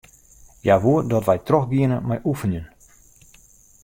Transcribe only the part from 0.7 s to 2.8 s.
woe dat wy trochgiene mei oefenjen.